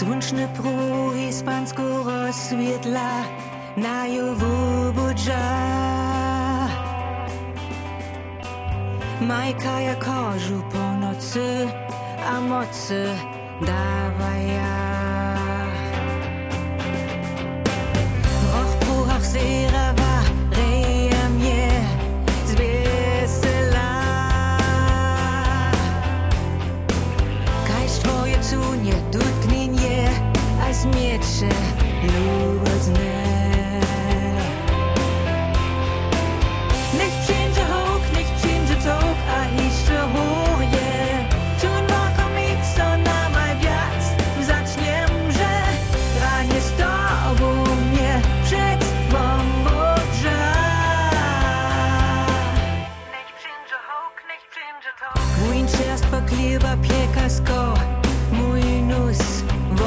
Сончне 0.00 0.48
пру 0.56 1.14
іспанського 1.28 2.32
світла 2.32 3.24
на 3.76 4.04
юву 4.04 4.92
буджа. 4.92 5.68
Majka 9.20 9.74
je 9.86 9.94
kožu 10.06 10.58
po 10.72 10.84
noci, 11.02 11.52
a 12.32 12.40
moci 12.40 13.04
davaja. 13.68 14.76
Och 18.58 18.70
puhach 18.82 19.24
sera 19.32 19.86
var 20.00 20.24
Geist, 27.68 28.02
zu 28.50 28.60
mir 28.84 29.00
aj 30.80 30.88
smieče 30.88 31.52
ľubozné. 32.08 33.16
Nech 36.96 37.14
przyjdzie 37.20 37.64
huk, 37.68 38.02
niech 38.16 38.30
przyjdzie 38.40 38.76
tok, 38.84 39.18
a 39.28 39.40
jeszcze 39.60 39.96
hurje. 40.12 40.92
Tu 41.60 41.68
nakomik, 41.68 42.58
co 42.76 42.86
na 42.96 43.28
maj 43.28 43.52
wiac, 43.60 44.02
zaczniem, 44.40 45.10
że 45.36 45.52
ranie 46.24 46.60
z 46.60 46.70
tobą 46.80 47.48
mnie 47.76 48.20
przed 48.44 48.80
wąwodża. 49.12 50.44
Niech 53.12 53.30
przyjdzie 53.36 53.78
huk, 53.88 54.16
niech 54.28 54.44
przyjdzie 54.48 54.92
tok. 55.00 55.52
Winchester 55.52 56.24
kliwa 56.24 56.76
piekasko, 56.76 57.74
mój 58.32 58.62
nóż 58.82 59.20
w 59.76 59.80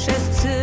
przez 0.00 0.28
psy. 0.28 0.59